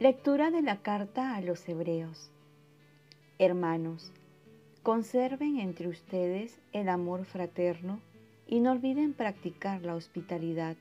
[0.00, 2.30] Lectura de la carta a los Hebreos.
[3.38, 4.14] Hermanos,
[4.82, 8.00] conserven entre ustedes el amor fraterno
[8.46, 10.78] y no olviden practicar la hospitalidad,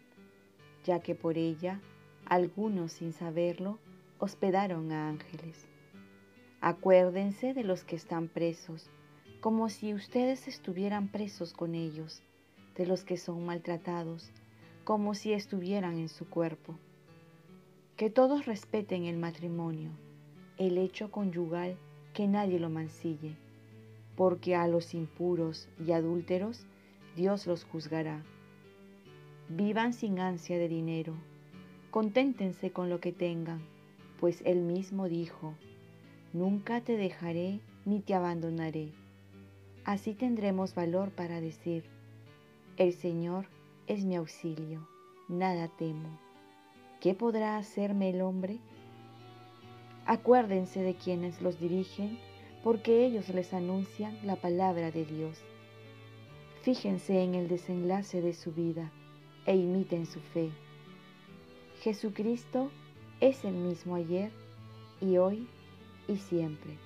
[0.85, 1.81] ya que por ella
[2.27, 3.77] algunos sin saberlo
[4.19, 5.67] hospedaron a ángeles.
[6.61, 8.89] Acuérdense de los que están presos,
[9.41, 12.23] como si ustedes estuvieran presos con ellos,
[12.77, 14.31] de los que son maltratados,
[14.85, 16.77] como si estuvieran en su cuerpo
[17.99, 19.91] que todos respeten el matrimonio,
[20.57, 21.75] el hecho conyugal,
[22.13, 23.35] que nadie lo mancille,
[24.15, 26.65] porque a los impuros y adúlteros
[27.17, 28.23] Dios los juzgará.
[29.49, 31.13] Vivan sin ansia de dinero,
[31.91, 33.59] conténtense con lo que tengan,
[34.21, 35.53] pues Él mismo dijo,
[36.31, 38.93] Nunca te dejaré ni te abandonaré.
[39.83, 41.83] Así tendremos valor para decir,
[42.77, 43.47] El Señor
[43.87, 44.87] es mi auxilio,
[45.27, 46.28] nada temo.
[46.99, 48.57] ¿Qué podrá hacerme el hombre?
[50.05, 52.19] Acuérdense de quienes los dirigen,
[52.63, 55.37] porque ellos les anuncian la palabra de Dios.
[56.61, 58.91] Fíjense en el desenlace de su vida
[59.45, 60.51] e imiten su fe.
[61.81, 62.69] Jesucristo
[63.21, 64.31] es el mismo ayer
[64.99, 65.47] y hoy
[66.07, 66.77] y siempre.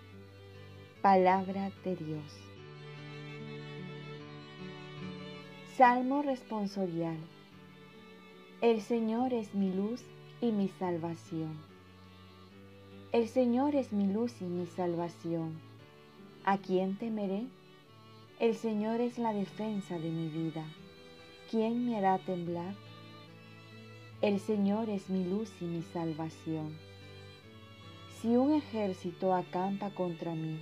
[1.01, 2.39] Palabra de Dios.
[5.75, 7.17] Salmo responsorial.
[8.63, 10.05] El Señor es mi luz
[10.39, 11.57] y mi salvación.
[13.11, 15.59] El Señor es mi luz y mi salvación.
[16.45, 17.43] ¿A quién temeré?
[18.39, 20.63] El Señor es la defensa de mi vida.
[21.51, 22.73] ¿Quién me hará temblar?
[24.21, 26.73] El Señor es mi luz y mi salvación.
[28.21, 30.57] Si un ejército acampa contra mí,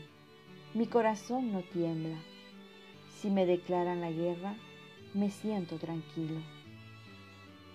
[0.73, 2.17] mi corazón no tiembla.
[3.19, 4.55] Si me declaran la guerra,
[5.13, 6.39] me siento tranquilo.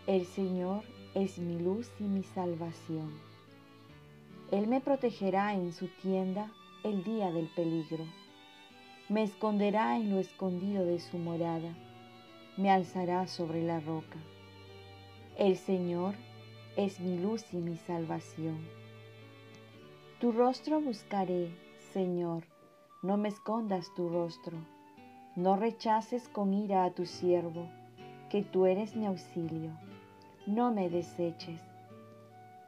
[0.07, 0.85] El Señor
[1.17, 3.11] es mi luz y mi salvación.
[4.53, 6.53] Él me protegerá en su tienda
[6.85, 8.05] el día del peligro.
[9.09, 11.75] Me esconderá en lo escondido de su morada.
[12.57, 14.17] Me alzará sobre la roca.
[15.37, 16.15] El Señor
[16.77, 18.65] es mi luz y mi salvación.
[20.21, 21.51] Tu rostro buscaré,
[21.93, 22.45] Señor,
[23.03, 24.57] no me escondas tu rostro.
[25.35, 27.67] No rechaces con ira a tu siervo,
[28.31, 29.73] que tú eres mi auxilio
[30.47, 31.61] no me deseches.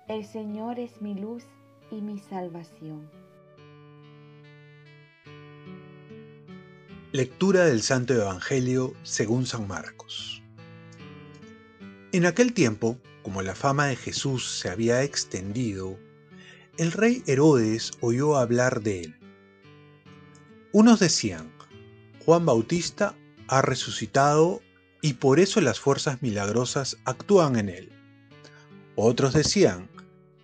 [0.08, 1.44] El Señor es mi luz
[1.90, 3.08] y mi salvación.
[7.12, 10.42] Lectura del Santo Evangelio según San Marcos.
[12.12, 15.98] En aquel tiempo, como la fama de Jesús se había extendido,
[16.78, 19.16] el rey Herodes oyó hablar de él.
[20.72, 21.52] Unos decían,
[22.24, 23.14] Juan Bautista
[23.46, 24.60] ha resucitado
[25.00, 27.92] y por eso las fuerzas milagrosas actúan en él.
[28.96, 29.88] Otros decían,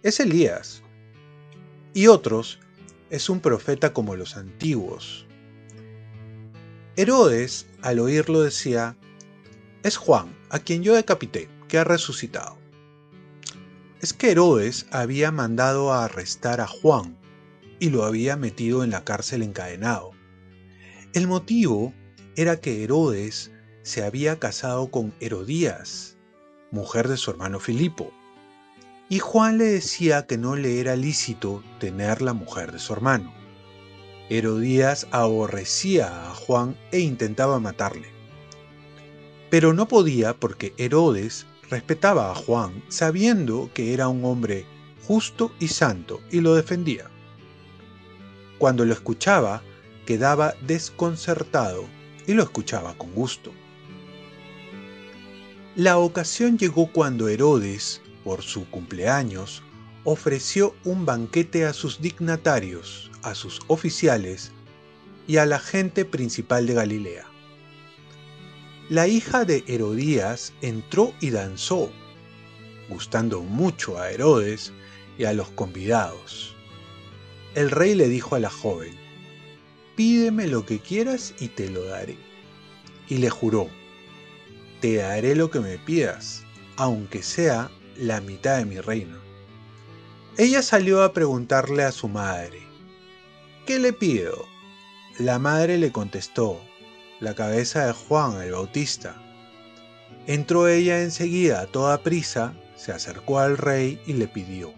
[0.03, 0.83] es Elías.
[1.93, 2.61] Y otros,
[3.11, 5.27] es un profeta como los antiguos.
[6.97, 8.97] Herodes, al oírlo, decía,
[9.83, 12.57] es Juan, a quien yo decapité, que ha resucitado.
[14.01, 17.17] Es que Herodes había mandado a arrestar a Juan
[17.81, 20.13] y lo había metido en la cárcel encadenado.
[21.13, 21.93] El motivo
[22.37, 23.51] era que Herodes
[23.85, 26.17] se había casado con Herodías,
[26.71, 28.11] mujer de su hermano Filipo,
[29.11, 33.35] y Juan le decía que no le era lícito tener la mujer de su hermano.
[34.31, 38.09] Herodías aborrecía a Juan e intentaba matarle.
[39.51, 44.65] Pero no podía porque Herodes respetaba a Juan sabiendo que era un hombre
[45.07, 47.11] justo y santo y lo defendía.
[48.57, 49.63] Cuando lo escuchaba,
[50.07, 51.85] quedaba desconcertado
[52.27, 53.53] y lo escuchaba con gusto.
[55.77, 59.61] La ocasión llegó cuando Herodes, por su cumpleaños,
[60.05, 64.53] ofreció un banquete a sus dignatarios, a sus oficiales
[65.27, 67.27] y a la gente principal de Galilea.
[68.89, 71.91] La hija de Herodías entró y danzó,
[72.89, 74.73] gustando mucho a Herodes
[75.19, 76.55] y a los convidados.
[77.57, 78.95] El rey le dijo a la joven,
[79.97, 82.17] Pídeme lo que quieras y te lo daré.
[83.09, 83.69] Y le juró,
[84.85, 86.45] te daré lo que me pidas,
[86.77, 89.17] aunque sea la mitad de mi reino.
[90.37, 92.61] Ella salió a preguntarle a su madre,
[93.65, 94.45] ¿qué le pido?
[95.19, 96.61] La madre le contestó,
[97.19, 99.17] la cabeza de Juan el Bautista.
[100.27, 104.75] Entró ella enseguida a toda prisa, se acercó al rey y le pidió,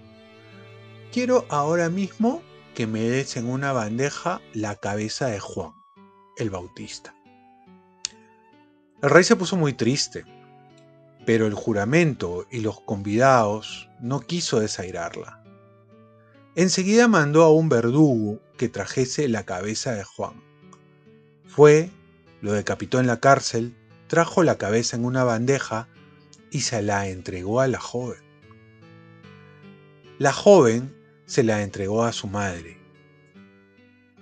[1.11, 2.45] quiero ahora mismo
[2.77, 5.73] que me des en una bandeja la cabeza de Juan
[6.37, 7.16] el Bautista.
[9.03, 10.25] El rey se puso muy triste,
[11.27, 15.43] pero el juramento y los convidados no quiso desairarla.
[16.55, 20.43] enseguida mandó a un verdugo que trajese la cabeza de Juan.
[21.47, 21.91] Fue,
[22.41, 23.77] lo decapitó en la cárcel,
[24.07, 25.89] trajo la cabeza en una bandeja
[26.51, 28.21] y se la entregó a la joven.
[30.19, 30.97] La joven
[31.27, 32.79] se la entregó a su madre.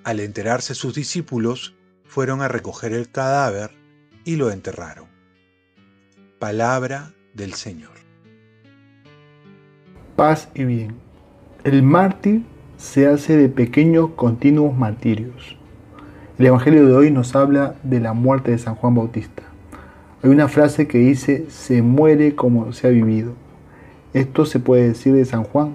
[0.02, 3.83] Al enterarse sus discípulos, fueron a recoger el cadáver
[4.24, 5.06] y lo enterraron.
[6.38, 7.92] Palabra del Señor.
[10.16, 10.94] Paz y bien.
[11.64, 12.42] El mártir
[12.76, 15.56] se hace de pequeños continuos martirios.
[16.38, 19.42] El Evangelio de hoy nos habla de la muerte de San Juan Bautista.
[20.22, 23.34] Hay una frase que dice, se muere como se ha vivido.
[24.14, 25.74] Esto se puede decir de San Juan,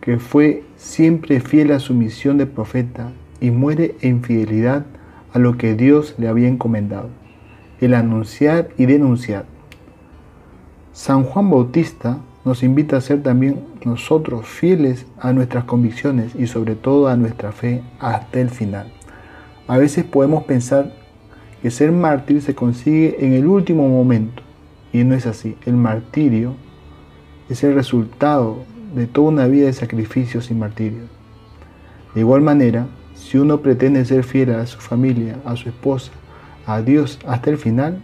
[0.00, 4.86] que fue siempre fiel a su misión de profeta y muere en fidelidad
[5.32, 7.10] a lo que Dios le había encomendado,
[7.80, 9.44] el anunciar y denunciar.
[10.92, 16.74] San Juan Bautista nos invita a ser también nosotros fieles a nuestras convicciones y sobre
[16.74, 18.92] todo a nuestra fe hasta el final.
[19.68, 20.92] A veces podemos pensar
[21.60, 24.42] que ser mártir se consigue en el último momento
[24.92, 25.56] y no es así.
[25.66, 26.54] El martirio
[27.48, 28.58] es el resultado
[28.94, 31.08] de toda una vida de sacrificios y martirios.
[32.14, 36.12] De igual manera, si uno pretende ser fiel a su familia, a su esposa,
[36.66, 38.02] a Dios hasta el final,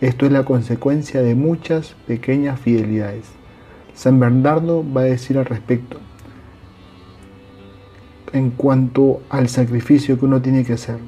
[0.00, 3.26] esto es la consecuencia de muchas pequeñas fidelidades.
[3.94, 5.98] San Bernardo va a decir al respecto,
[8.32, 10.98] en cuanto al sacrificio que uno tiene que hacer.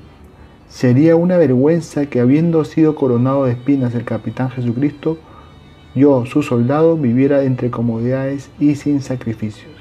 [0.69, 5.19] Sería una vergüenza que habiendo sido coronado de espinas el capitán Jesucristo,
[5.95, 9.75] yo, su soldado, viviera entre comodidades y sin sacrificios.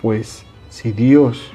[0.00, 1.52] Pues si Dios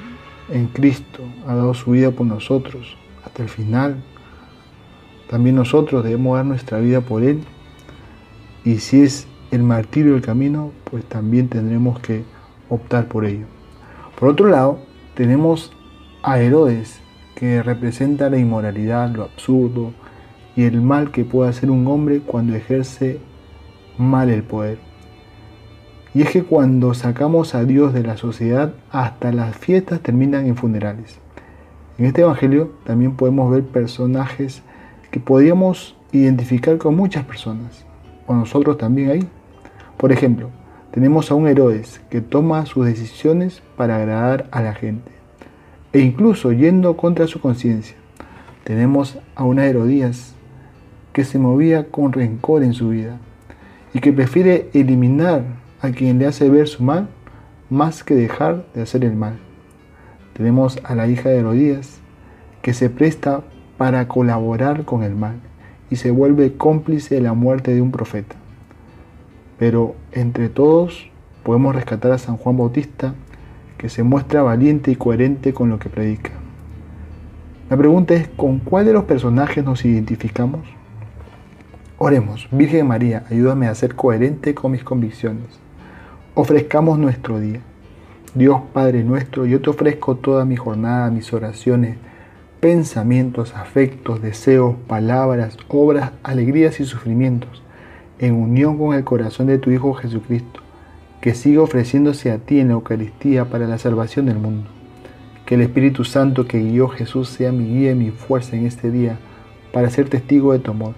[0.50, 4.02] en Cristo ha dado su vida por nosotros hasta el final,
[5.28, 7.42] también nosotros debemos dar nuestra vida por Él.
[8.64, 12.24] Y si es el martirio del camino, pues también tendremos que
[12.68, 13.46] optar por ello.
[14.18, 14.78] Por otro lado,
[15.14, 15.72] tenemos
[16.22, 17.00] a Herodes,
[17.34, 19.92] que representa la inmoralidad, lo absurdo
[20.56, 23.18] y el mal que puede hacer un hombre cuando ejerce
[23.98, 24.78] mal el poder.
[26.14, 30.56] Y es que cuando sacamos a Dios de la sociedad, hasta las fiestas terminan en
[30.56, 31.18] funerales.
[31.96, 34.62] En este Evangelio también podemos ver personajes
[35.12, 37.84] que podríamos identificar con muchas personas,
[38.26, 39.28] o nosotros también ahí.
[39.96, 40.50] Por ejemplo,
[40.90, 45.12] tenemos a un Herodes que toma sus decisiones para agradar a la gente,
[45.92, 47.96] e incluso yendo contra su conciencia.
[48.64, 50.34] Tenemos a una Herodías
[51.12, 53.18] que se movía con rencor en su vida
[53.92, 55.44] y que prefiere eliminar
[55.80, 57.08] a quien le hace ver su mal
[57.70, 59.43] más que dejar de hacer el mal.
[60.34, 62.00] Tenemos a la hija de Herodías
[62.60, 63.42] que se presta
[63.78, 65.36] para colaborar con el mal
[65.90, 68.34] y se vuelve cómplice de la muerte de un profeta.
[69.58, 71.10] Pero entre todos
[71.44, 73.14] podemos rescatar a San Juan Bautista,
[73.78, 76.30] que se muestra valiente y coherente con lo que predica.
[77.70, 80.60] La pregunta es, ¿con cuál de los personajes nos identificamos?
[81.98, 85.60] Oremos, Virgen María, ayúdame a ser coherente con mis convicciones.
[86.34, 87.60] Ofrezcamos nuestro día.
[88.34, 91.98] Dios Padre nuestro, yo te ofrezco toda mi jornada, mis oraciones,
[92.58, 97.62] pensamientos, afectos, deseos, palabras, obras, alegrías y sufrimientos
[98.18, 100.60] en unión con el corazón de tu Hijo Jesucristo,
[101.20, 104.68] que siga ofreciéndose a ti en la Eucaristía para la salvación del mundo.
[105.46, 108.90] Que el Espíritu Santo que guió Jesús sea mi guía y mi fuerza en este
[108.90, 109.16] día
[109.72, 110.94] para ser testigo de tu amor.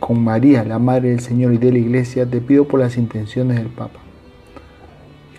[0.00, 3.56] Con María, la Madre del Señor y de la Iglesia, te pido por las intenciones
[3.56, 4.03] del Papa.